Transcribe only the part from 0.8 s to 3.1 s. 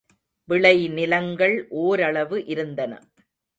நிலங்கள் ஓரளவு இருந்தன.